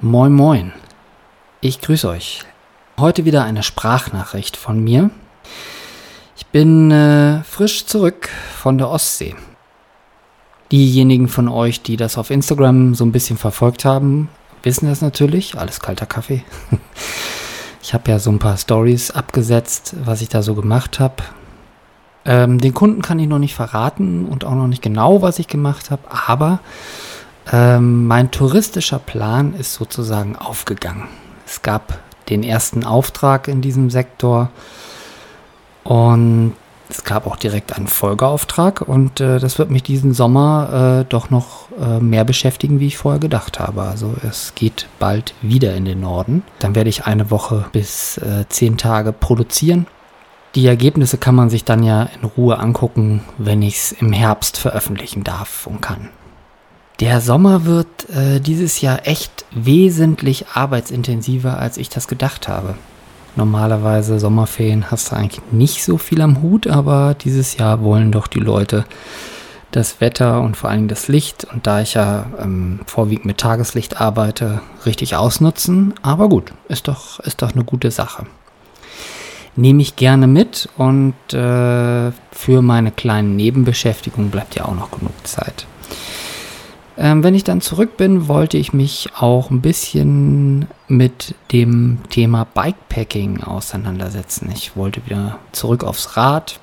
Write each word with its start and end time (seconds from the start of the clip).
Moin 0.00 0.32
Moin. 0.32 0.72
Ich 1.60 1.80
grüße 1.80 2.08
euch. 2.08 2.40
Heute 2.98 3.24
wieder 3.24 3.44
eine 3.44 3.62
Sprachnachricht 3.62 4.56
von 4.56 4.82
mir. 4.82 5.10
Ich 6.36 6.46
bin 6.46 6.90
äh, 6.90 7.44
frisch 7.44 7.86
zurück 7.86 8.28
von 8.56 8.76
der 8.76 8.90
Ostsee. 8.90 9.36
Diejenigen 10.72 11.28
von 11.28 11.48
euch, 11.48 11.80
die 11.80 11.96
das 11.96 12.18
auf 12.18 12.30
Instagram 12.30 12.96
so 12.96 13.04
ein 13.04 13.12
bisschen 13.12 13.38
verfolgt 13.38 13.84
haben, 13.84 14.28
wissen 14.64 14.88
das 14.88 15.00
natürlich. 15.00 15.56
Alles 15.56 15.80
kalter 15.80 16.06
Kaffee. 16.06 16.44
Ich 17.86 17.92
habe 17.92 18.10
ja 18.10 18.18
so 18.18 18.30
ein 18.30 18.38
paar 18.38 18.56
Stories 18.56 19.10
abgesetzt, 19.10 19.94
was 20.06 20.22
ich 20.22 20.30
da 20.30 20.40
so 20.40 20.54
gemacht 20.54 21.00
habe. 21.00 21.16
Ähm, 22.24 22.58
den 22.58 22.72
Kunden 22.72 23.02
kann 23.02 23.18
ich 23.18 23.28
noch 23.28 23.38
nicht 23.38 23.54
verraten 23.54 24.24
und 24.24 24.46
auch 24.46 24.54
noch 24.54 24.68
nicht 24.68 24.80
genau, 24.80 25.20
was 25.20 25.38
ich 25.38 25.48
gemacht 25.48 25.90
habe, 25.90 26.02
aber 26.10 26.60
ähm, 27.52 28.06
mein 28.06 28.30
touristischer 28.30 28.98
Plan 28.98 29.54
ist 29.54 29.74
sozusagen 29.74 30.36
aufgegangen. 30.36 31.08
Es 31.46 31.62
gab 31.62 31.98
den 32.28 32.42
ersten 32.42 32.84
Auftrag 32.84 33.48
in 33.48 33.60
diesem 33.60 33.90
Sektor 33.90 34.50
und 35.82 36.54
es 36.88 37.04
gab 37.04 37.26
auch 37.26 37.36
direkt 37.36 37.76
einen 37.76 37.86
Folgeauftrag 37.86 38.82
und 38.82 39.20
äh, 39.20 39.38
das 39.38 39.58
wird 39.58 39.70
mich 39.70 39.82
diesen 39.82 40.14
Sommer 40.14 41.00
äh, 41.00 41.04
doch 41.08 41.30
noch 41.30 41.68
äh, 41.80 41.98
mehr 41.98 42.24
beschäftigen, 42.24 42.78
wie 42.78 42.86
ich 42.86 42.98
vorher 42.98 43.20
gedacht 43.20 43.58
habe. 43.58 43.82
Also 43.82 44.14
es 44.26 44.54
geht 44.54 44.86
bald 44.98 45.34
wieder 45.42 45.74
in 45.74 45.84
den 45.86 46.00
Norden. 46.00 46.42
Dann 46.58 46.74
werde 46.74 46.90
ich 46.90 47.06
eine 47.06 47.30
Woche 47.30 47.66
bis 47.72 48.18
äh, 48.18 48.44
zehn 48.48 48.76
Tage 48.76 49.12
produzieren. 49.12 49.86
Die 50.54 50.66
Ergebnisse 50.66 51.18
kann 51.18 51.34
man 51.34 51.50
sich 51.50 51.64
dann 51.64 51.82
ja 51.82 52.04
in 52.20 52.28
Ruhe 52.28 52.58
angucken, 52.58 53.24
wenn 53.38 53.62
ich 53.62 53.76
es 53.76 53.92
im 53.92 54.12
Herbst 54.12 54.56
veröffentlichen 54.56 55.24
darf 55.24 55.66
und 55.66 55.80
kann. 55.80 56.10
Der 57.00 57.20
Sommer 57.20 57.64
wird 57.64 58.08
äh, 58.10 58.40
dieses 58.40 58.80
Jahr 58.80 59.06
echt 59.06 59.44
wesentlich 59.50 60.46
arbeitsintensiver, 60.54 61.58
als 61.58 61.76
ich 61.76 61.88
das 61.88 62.06
gedacht 62.06 62.46
habe. 62.46 62.76
Normalerweise 63.36 64.20
Sommerferien 64.20 64.92
hast 64.92 65.10
du 65.10 65.16
eigentlich 65.16 65.40
nicht 65.50 65.82
so 65.82 65.98
viel 65.98 66.20
am 66.20 66.40
Hut, 66.40 66.68
aber 66.68 67.14
dieses 67.14 67.56
Jahr 67.56 67.82
wollen 67.82 68.12
doch 68.12 68.28
die 68.28 68.38
Leute 68.38 68.84
das 69.72 70.00
Wetter 70.00 70.40
und 70.40 70.56
vor 70.56 70.70
allem 70.70 70.86
das 70.86 71.08
Licht 71.08 71.44
und 71.52 71.66
da 71.66 71.80
ich 71.80 71.94
ja 71.94 72.26
ähm, 72.40 72.78
vorwiegend 72.86 73.24
mit 73.24 73.38
Tageslicht 73.38 74.00
arbeite, 74.00 74.60
richtig 74.86 75.16
ausnutzen. 75.16 75.94
Aber 76.00 76.28
gut, 76.28 76.52
ist 76.68 76.86
doch, 76.86 77.18
ist 77.20 77.42
doch 77.42 77.54
eine 77.54 77.64
gute 77.64 77.90
Sache. 77.90 78.24
Nehme 79.56 79.82
ich 79.82 79.96
gerne 79.96 80.28
mit 80.28 80.68
und 80.76 81.14
äh, 81.32 82.12
für 82.30 82.62
meine 82.62 82.92
kleinen 82.92 83.34
Nebenbeschäftigungen 83.34 84.30
bleibt 84.30 84.54
ja 84.54 84.64
auch 84.66 84.76
noch 84.76 84.92
genug 84.92 85.14
Zeit. 85.24 85.66
Ähm, 86.96 87.24
wenn 87.24 87.34
ich 87.34 87.42
dann 87.42 87.60
zurück 87.60 87.96
bin, 87.96 88.28
wollte 88.28 88.56
ich 88.56 88.72
mich 88.72 89.08
auch 89.18 89.50
ein 89.50 89.60
bisschen 89.60 90.68
mit 90.86 91.34
dem 91.50 91.98
Thema 92.08 92.46
Bikepacking 92.54 93.42
auseinandersetzen. 93.42 94.50
Ich 94.54 94.76
wollte 94.76 95.04
wieder 95.06 95.38
zurück 95.50 95.82
aufs 95.82 96.16
Rad, 96.16 96.60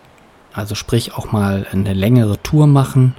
also 0.53 0.75
sprich 0.75 1.13
auch 1.13 1.31
mal 1.31 1.67
eine 1.71 1.93
längere 1.93 2.41
Tour 2.41 2.67
machen. 2.67 3.15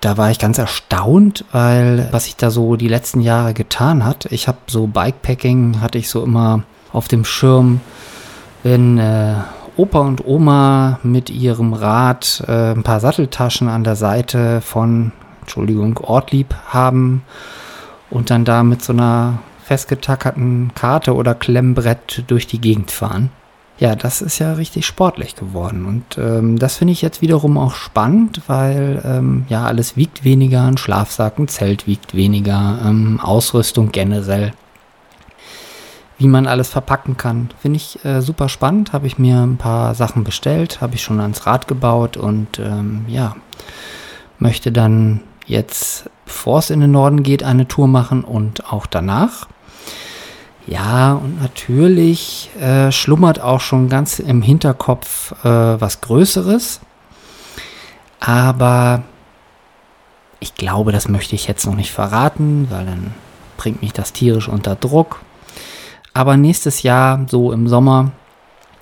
Da 0.00 0.16
war 0.16 0.30
ich 0.30 0.38
ganz 0.38 0.58
erstaunt, 0.58 1.44
weil 1.50 2.08
was 2.12 2.26
sich 2.26 2.36
da 2.36 2.50
so 2.50 2.76
die 2.76 2.86
letzten 2.86 3.20
Jahre 3.20 3.52
getan 3.52 4.04
hat, 4.04 4.26
ich 4.30 4.46
habe 4.46 4.58
so 4.68 4.86
Bikepacking, 4.86 5.80
hatte 5.80 5.98
ich 5.98 6.08
so 6.08 6.22
immer 6.22 6.62
auf 6.92 7.08
dem 7.08 7.24
Schirm, 7.24 7.80
wenn 8.62 8.98
äh, 8.98 9.34
Opa 9.76 10.00
und 10.00 10.24
Oma 10.24 11.00
mit 11.02 11.30
ihrem 11.30 11.72
Rad 11.72 12.44
äh, 12.46 12.72
ein 12.72 12.84
paar 12.84 13.00
Satteltaschen 13.00 13.68
an 13.68 13.82
der 13.82 13.96
Seite 13.96 14.60
von 14.60 15.10
Entschuldigung, 15.48 15.96
Ortlieb 16.02 16.54
haben 16.66 17.22
und 18.10 18.28
dann 18.28 18.44
da 18.44 18.62
mit 18.62 18.82
so 18.82 18.92
einer 18.92 19.38
festgetackerten 19.64 20.72
Karte 20.74 21.14
oder 21.14 21.34
Klemmbrett 21.34 22.24
durch 22.26 22.46
die 22.46 22.60
Gegend 22.60 22.90
fahren. 22.90 23.30
Ja, 23.78 23.94
das 23.96 24.20
ist 24.20 24.38
ja 24.40 24.54
richtig 24.54 24.84
sportlich 24.84 25.36
geworden. 25.36 25.86
Und 25.86 26.18
ähm, 26.18 26.58
das 26.58 26.76
finde 26.76 26.92
ich 26.92 27.00
jetzt 27.00 27.22
wiederum 27.22 27.56
auch 27.56 27.74
spannend, 27.74 28.42
weil 28.46 29.00
ähm, 29.04 29.46
ja 29.48 29.64
alles 29.64 29.96
wiegt 29.96 30.22
weniger, 30.22 30.64
ein 30.64 30.76
Schlafsack, 30.76 31.38
ein 31.38 31.48
Zelt 31.48 31.86
wiegt 31.86 32.14
weniger, 32.14 32.80
ähm, 32.84 33.20
Ausrüstung 33.20 33.90
generell. 33.90 34.52
Wie 36.18 36.26
man 36.26 36.46
alles 36.46 36.68
verpacken 36.68 37.16
kann, 37.16 37.50
finde 37.58 37.76
ich 37.76 38.04
äh, 38.04 38.20
super 38.20 38.50
spannend. 38.50 38.92
Habe 38.92 39.06
ich 39.06 39.18
mir 39.18 39.38
ein 39.38 39.56
paar 39.56 39.94
Sachen 39.94 40.24
bestellt, 40.24 40.82
habe 40.82 40.96
ich 40.96 41.02
schon 41.02 41.20
ans 41.20 41.46
Rad 41.46 41.68
gebaut 41.68 42.18
und 42.18 42.58
ähm, 42.58 43.06
ja, 43.06 43.36
möchte 44.38 44.72
dann 44.72 45.20
jetzt, 45.48 46.08
bevor 46.24 46.60
es 46.60 46.70
in 46.70 46.80
den 46.80 46.92
Norden 46.92 47.22
geht, 47.22 47.42
eine 47.42 47.66
Tour 47.66 47.88
machen 47.88 48.22
und 48.22 48.72
auch 48.72 48.86
danach. 48.86 49.48
Ja, 50.66 51.14
und 51.14 51.40
natürlich 51.40 52.50
äh, 52.60 52.92
schlummert 52.92 53.40
auch 53.40 53.60
schon 53.60 53.88
ganz 53.88 54.18
im 54.18 54.42
Hinterkopf 54.42 55.32
äh, 55.42 55.80
was 55.80 56.02
Größeres. 56.02 56.80
Aber 58.20 59.02
ich 60.40 60.54
glaube, 60.54 60.92
das 60.92 61.08
möchte 61.08 61.34
ich 61.34 61.48
jetzt 61.48 61.64
noch 61.64 61.74
nicht 61.74 61.90
verraten, 61.90 62.68
weil 62.70 62.84
dann 62.84 63.14
bringt 63.56 63.80
mich 63.80 63.94
das 63.94 64.12
tierisch 64.12 64.48
unter 64.48 64.76
Druck. 64.76 65.20
Aber 66.12 66.36
nächstes 66.36 66.82
Jahr, 66.82 67.24
so 67.28 67.52
im 67.52 67.66
Sommer, 67.66 68.12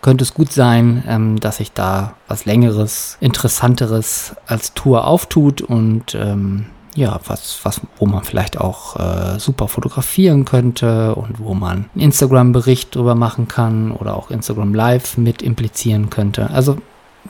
könnte 0.06 0.22
es 0.22 0.34
gut 0.34 0.52
sein, 0.52 1.02
ähm, 1.08 1.40
dass 1.40 1.56
sich 1.56 1.72
da 1.72 2.14
was 2.28 2.44
längeres, 2.44 3.16
interessanteres 3.18 4.36
als 4.46 4.72
Tour 4.72 5.04
auftut 5.04 5.62
und 5.62 6.14
ähm, 6.14 6.66
ja, 6.94 7.18
was, 7.26 7.58
was, 7.64 7.80
wo 7.96 8.06
man 8.06 8.22
vielleicht 8.22 8.56
auch 8.56 8.94
äh, 9.00 9.40
super 9.40 9.66
fotografieren 9.66 10.44
könnte 10.44 11.16
und 11.16 11.40
wo 11.40 11.54
man 11.54 11.86
einen 11.92 12.04
Instagram-Bericht 12.04 12.94
drüber 12.94 13.16
machen 13.16 13.48
kann 13.48 13.90
oder 13.90 14.16
auch 14.16 14.30
Instagram 14.30 14.74
Live 14.74 15.18
mit 15.18 15.42
implizieren 15.42 16.08
könnte. 16.08 16.50
Also 16.50 16.78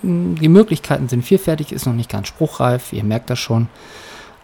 die 0.03 0.49
Möglichkeiten 0.51 1.09
sind 1.09 1.25
vielfältig, 1.25 1.73
ist 1.73 1.87
noch 1.87 1.95
nicht 1.95 2.11
ganz 2.11 2.29
spruchreif, 2.29 2.93
ihr 2.93 3.05
merkt 3.05 3.31
das 3.31 3.39
schon. 3.39 3.69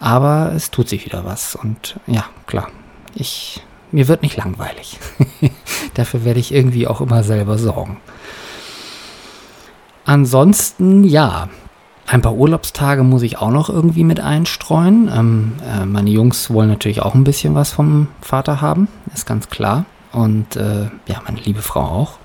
Aber 0.01 0.53
es 0.57 0.71
tut 0.71 0.89
sich 0.89 1.05
wieder 1.05 1.27
was. 1.27 1.55
Und 1.55 2.01
ja, 2.07 2.25
klar, 2.47 2.69
ich, 3.15 3.63
mir 3.93 4.09
wird 4.09 4.23
nicht 4.23 4.37
langweilig. 4.37 4.99
Dafür 5.95 6.25
werde 6.25 6.41
ich 6.41 6.53
irgendwie 6.53 6.87
auch 6.87 7.01
immer 7.01 7.23
selber 7.23 7.59
sorgen. 7.59 7.99
Ansonsten, 10.05 11.05
ja, 11.05 11.49
ein 12.07 12.23
paar 12.23 12.35
Urlaubstage 12.35 13.05
muss 13.05 13.23
ich 13.23 13.39
auch 13.39 13.51
noch 13.51 13.69
irgendwie 13.71 14.05
mit 14.05 14.21
einstreuen. 14.21 15.11
Ähm, 15.15 15.53
äh, 15.65 15.87
meine 15.87 16.11
Jungs 16.11 16.51
wollen 16.51 16.69
natürlich 16.69 17.01
auch 17.01 17.15
ein 17.15 17.25
bisschen 17.25 17.55
was 17.55 17.71
vom 17.73 18.09
Vater 18.21 18.61
haben, 18.61 18.89
ist 19.15 19.27
ganz 19.27 19.49
klar. 19.49 19.85
Und 20.13 20.57
äh, 20.57 20.91
ja, 21.07 21.23
meine 21.25 21.41
liebe 21.41 21.63
Frau 21.63 21.81
auch. 21.81 22.19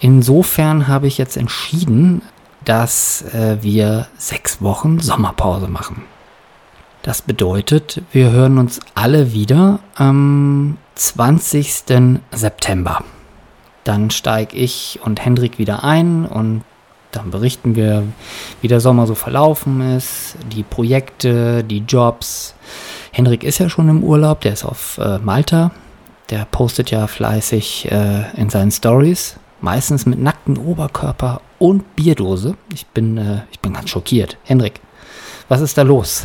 Insofern 0.00 0.88
habe 0.88 1.06
ich 1.06 1.16
jetzt 1.16 1.36
entschieden, 1.36 2.22
dass 2.64 3.22
äh, 3.32 3.58
wir 3.62 4.08
sechs 4.18 4.60
Wochen 4.60 4.98
Sommerpause 4.98 5.68
machen. 5.68 6.02
Das 7.02 7.20
bedeutet, 7.20 8.00
wir 8.12 8.30
hören 8.30 8.58
uns 8.58 8.78
alle 8.94 9.32
wieder 9.32 9.80
am 9.96 10.78
20. 10.94 12.20
September. 12.30 13.02
Dann 13.82 14.10
steige 14.10 14.56
ich 14.56 15.00
und 15.02 15.24
Hendrik 15.24 15.58
wieder 15.58 15.82
ein 15.82 16.24
und 16.24 16.62
dann 17.10 17.32
berichten 17.32 17.74
wir, 17.74 18.04
wie 18.60 18.68
der 18.68 18.78
Sommer 18.78 19.08
so 19.08 19.16
verlaufen 19.16 19.96
ist, 19.96 20.36
die 20.52 20.62
Projekte, 20.62 21.64
die 21.64 21.80
Jobs. 21.80 22.54
Henrik 23.10 23.42
ist 23.42 23.58
ja 23.58 23.68
schon 23.68 23.88
im 23.88 24.04
Urlaub, 24.04 24.40
der 24.42 24.52
ist 24.52 24.64
auf 24.64 24.98
äh, 24.98 25.18
Malta. 25.18 25.72
Der 26.30 26.44
postet 26.44 26.92
ja 26.92 27.08
fleißig 27.08 27.90
äh, 27.90 28.30
in 28.36 28.48
seinen 28.48 28.70
Stories, 28.70 29.36
meistens 29.60 30.06
mit 30.06 30.20
nacktem 30.20 30.56
Oberkörper 30.56 31.40
und 31.58 31.96
Bierdose. 31.96 32.54
Ich 32.72 32.86
bin, 32.86 33.18
äh, 33.18 33.40
ich 33.50 33.58
bin 33.58 33.72
ganz 33.72 33.90
schockiert. 33.90 34.38
Henrik, 34.44 34.80
was 35.48 35.60
ist 35.60 35.76
da 35.76 35.82
los? 35.82 36.24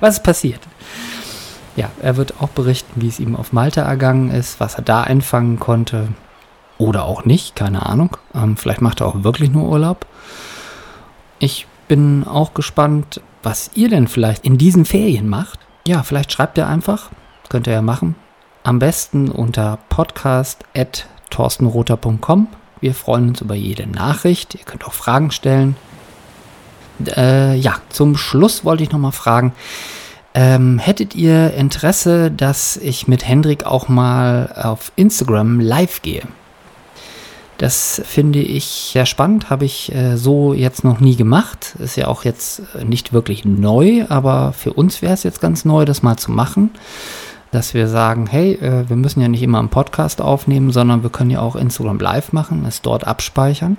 Was 0.00 0.16
ist 0.16 0.22
passiert? 0.22 0.60
Ja, 1.76 1.90
er 2.00 2.16
wird 2.16 2.40
auch 2.40 2.50
berichten, 2.50 3.02
wie 3.02 3.08
es 3.08 3.18
ihm 3.18 3.34
auf 3.34 3.52
Malta 3.52 3.82
ergangen 3.82 4.30
ist, 4.30 4.60
was 4.60 4.76
er 4.76 4.82
da 4.82 5.02
einfangen 5.02 5.58
konnte. 5.58 6.08
Oder 6.78 7.04
auch 7.04 7.24
nicht, 7.24 7.56
keine 7.56 7.86
Ahnung. 7.86 8.16
Ähm, 8.34 8.56
vielleicht 8.56 8.80
macht 8.80 9.00
er 9.00 9.06
auch 9.06 9.22
wirklich 9.22 9.50
nur 9.50 9.68
Urlaub. 9.68 10.06
Ich 11.38 11.68
bin 11.88 12.24
auch 12.24 12.54
gespannt, 12.54 13.20
was 13.42 13.70
ihr 13.74 13.88
denn 13.88 14.06
vielleicht 14.08 14.44
in 14.44 14.58
diesen 14.58 14.84
Ferien 14.84 15.28
macht. 15.28 15.60
Ja, 15.86 16.02
vielleicht 16.02 16.32
schreibt 16.32 16.58
ihr 16.58 16.66
einfach. 16.66 17.10
Könnt 17.48 17.66
ihr 17.66 17.72
ja 17.74 17.82
machen. 17.82 18.14
Am 18.62 18.78
besten 18.78 19.30
unter 19.30 19.78
podcast.torstenroter.com. 19.90 22.48
Wir 22.80 22.94
freuen 22.94 23.28
uns 23.28 23.42
über 23.42 23.54
jede 23.54 23.86
Nachricht. 23.86 24.54
Ihr 24.54 24.64
könnt 24.64 24.86
auch 24.86 24.94
Fragen 24.94 25.30
stellen. 25.30 25.76
Äh, 27.16 27.56
ja, 27.56 27.76
zum 27.88 28.16
Schluss 28.16 28.64
wollte 28.64 28.82
ich 28.82 28.92
nochmal 28.92 29.12
fragen, 29.12 29.52
ähm, 30.34 30.78
hättet 30.78 31.14
ihr 31.14 31.54
Interesse, 31.54 32.30
dass 32.30 32.76
ich 32.76 33.06
mit 33.06 33.26
Hendrik 33.26 33.64
auch 33.64 33.88
mal 33.88 34.52
auf 34.60 34.90
Instagram 34.96 35.60
live 35.60 36.02
gehe? 36.02 36.22
Das 37.58 38.02
finde 38.04 38.40
ich 38.40 38.90
sehr 38.92 39.06
spannend, 39.06 39.48
habe 39.48 39.64
ich 39.64 39.94
äh, 39.94 40.16
so 40.16 40.54
jetzt 40.54 40.82
noch 40.82 40.98
nie 40.98 41.14
gemacht. 41.14 41.76
Ist 41.78 41.96
ja 41.96 42.08
auch 42.08 42.24
jetzt 42.24 42.62
nicht 42.84 43.12
wirklich 43.12 43.44
neu, 43.44 44.06
aber 44.08 44.52
für 44.52 44.72
uns 44.72 45.02
wäre 45.02 45.14
es 45.14 45.22
jetzt 45.22 45.40
ganz 45.40 45.64
neu, 45.64 45.84
das 45.84 46.02
mal 46.02 46.16
zu 46.16 46.32
machen. 46.32 46.70
Dass 47.52 47.72
wir 47.72 47.86
sagen, 47.86 48.26
hey, 48.26 48.54
äh, 48.54 48.88
wir 48.88 48.96
müssen 48.96 49.20
ja 49.20 49.28
nicht 49.28 49.42
immer 49.42 49.60
einen 49.60 49.68
Podcast 49.68 50.20
aufnehmen, 50.20 50.72
sondern 50.72 51.04
wir 51.04 51.10
können 51.10 51.30
ja 51.30 51.40
auch 51.40 51.54
Instagram 51.54 52.00
Live 52.00 52.32
machen, 52.32 52.64
es 52.66 52.82
dort 52.82 53.06
abspeichern. 53.06 53.78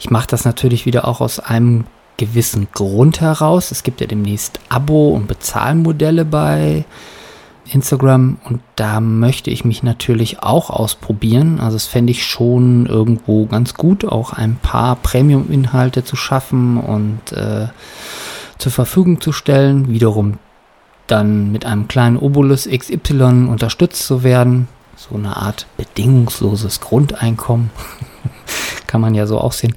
Ich 0.00 0.10
mache 0.10 0.26
das 0.26 0.44
natürlich 0.44 0.84
wieder 0.84 1.06
auch 1.06 1.20
aus 1.20 1.38
einem 1.38 1.84
gewissen 2.18 2.68
Grund 2.72 3.22
heraus. 3.22 3.70
Es 3.70 3.82
gibt 3.82 4.02
ja 4.02 4.06
demnächst 4.06 4.60
Abo- 4.68 5.14
und 5.14 5.26
Bezahlmodelle 5.26 6.26
bei 6.26 6.84
Instagram 7.72 8.38
und 8.44 8.60
da 8.76 9.00
möchte 9.00 9.50
ich 9.50 9.64
mich 9.64 9.82
natürlich 9.82 10.42
auch 10.42 10.70
ausprobieren. 10.70 11.60
Also 11.60 11.76
es 11.76 11.86
fände 11.86 12.10
ich 12.10 12.24
schon 12.24 12.86
irgendwo 12.86 13.46
ganz 13.46 13.74
gut, 13.74 14.04
auch 14.04 14.32
ein 14.32 14.56
paar 14.56 14.96
Premium-Inhalte 14.96 16.04
zu 16.04 16.16
schaffen 16.16 16.78
und 16.78 17.32
äh, 17.32 17.68
zur 18.58 18.72
Verfügung 18.72 19.20
zu 19.20 19.32
stellen. 19.32 19.88
Wiederum 19.88 20.38
dann 21.06 21.52
mit 21.52 21.64
einem 21.64 21.88
kleinen 21.88 22.16
Obolus 22.16 22.68
XY 22.68 23.48
unterstützt 23.48 24.06
zu 24.06 24.22
werden. 24.22 24.68
So 24.96 25.14
eine 25.14 25.36
Art 25.36 25.66
bedingungsloses 25.76 26.80
Grundeinkommen. 26.80 27.70
Kann 28.86 29.00
man 29.00 29.14
ja 29.14 29.26
so 29.26 29.38
auch 29.38 29.52
sehen. 29.52 29.74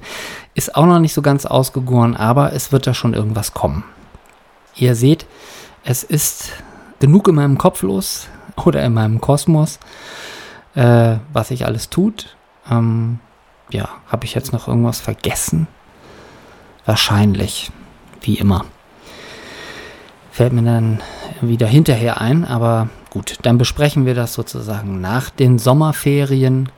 Ist 0.54 0.76
auch 0.76 0.86
noch 0.86 0.98
nicht 0.98 1.14
so 1.14 1.22
ganz 1.22 1.46
ausgegoren, 1.46 2.16
aber 2.16 2.52
es 2.52 2.72
wird 2.72 2.86
da 2.86 2.94
schon 2.94 3.14
irgendwas 3.14 3.54
kommen. 3.54 3.84
Ihr 4.76 4.94
seht, 4.94 5.26
es 5.84 6.02
ist 6.02 6.52
genug 7.00 7.28
in 7.28 7.34
meinem 7.34 7.58
Kopf 7.58 7.82
los 7.82 8.28
oder 8.64 8.82
in 8.84 8.94
meinem 8.94 9.20
Kosmos, 9.20 9.78
äh, 10.74 11.16
was 11.32 11.48
sich 11.48 11.66
alles 11.66 11.90
tut. 11.90 12.36
Ähm, 12.70 13.18
ja, 13.70 13.88
habe 14.08 14.24
ich 14.24 14.34
jetzt 14.34 14.52
noch 14.52 14.68
irgendwas 14.68 15.00
vergessen? 15.00 15.66
Wahrscheinlich, 16.84 17.70
wie 18.20 18.34
immer. 18.34 18.64
Fällt 20.30 20.52
mir 20.52 20.62
dann 20.62 21.00
wieder 21.40 21.66
hinterher 21.66 22.20
ein, 22.20 22.44
aber 22.44 22.88
gut, 23.10 23.38
dann 23.42 23.58
besprechen 23.58 24.06
wir 24.06 24.14
das 24.14 24.34
sozusagen 24.34 25.00
nach 25.00 25.30
den 25.30 25.58
Sommerferien 25.58 26.70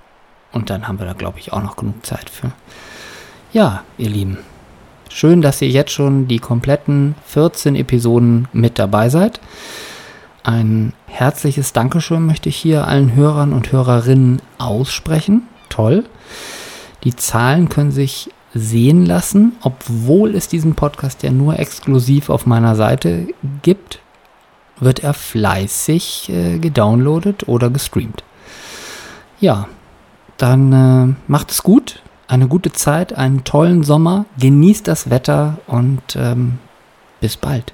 und 0.53 0.71
dann 0.71 0.88
haben 0.88 0.99
wir 0.99 1.06
da, 1.06 1.12
glaube 1.12 1.38
ich, 1.38 1.53
auch 1.53 1.62
noch 1.62 1.76
genug 1.76 2.05
Zeit 2.06 2.31
für. 2.31 2.53
Ja, 3.55 3.85
ihr 3.99 4.09
Lieben, 4.09 4.39
schön, 5.09 5.41
dass 5.41 5.62
ihr 5.62 5.69
jetzt 5.69 5.93
schon 5.93 6.27
die 6.27 6.41
kompletten 6.41 7.15
14 7.27 7.77
Episoden 7.77 8.49
mit 8.53 8.81
dabei 8.81 9.09
seid. 9.11 9.39
Ein 10.43 10.93
herzliches 11.06 11.73
Dankeschön 11.73 12.27
möchte 12.27 12.49
ich 12.49 12.56
hier 12.56 12.89
allen 12.89 13.15
Hörern 13.15 13.53
und 13.53 13.71
Hörerinnen 13.71 14.43
aussprechen. 14.59 15.45
Toll. 15.69 16.03
Die 17.05 17.15
Zahlen 17.15 17.69
können 17.69 17.93
sich 17.93 18.29
sehen 18.55 19.06
lassen, 19.06 19.53
obwohl 19.62 20.35
es 20.35 20.49
diesen 20.49 20.75
Podcast 20.75 21.23
ja 21.23 21.31
nur 21.31 21.57
exklusiv 21.57 22.31
auf 22.31 22.47
meiner 22.47 22.75
Seite 22.75 23.29
gibt, 23.62 24.00
wird 24.81 25.05
er 25.05 25.15
fleißig 25.15 26.29
äh, 26.29 26.59
gedownloadet 26.59 27.47
oder 27.47 27.71
gestreamt. 27.71 28.25
Ja, 29.39 29.69
dann 30.39 30.73
äh, 30.73 31.15
macht 31.29 31.53
es 31.53 31.62
gut, 31.62 32.03
eine 32.35 32.49
gute 32.49 32.73
Zeit, 32.73 33.13
einen 33.13 33.45
tollen 33.45 33.85
Sommer, 33.85 34.27
genießt 34.39 34.87
das 34.89 35.09
Wetter 35.09 35.59
und 35.67 36.17
ähm, 36.17 36.59
bis 37.21 37.37
bald. 37.37 37.73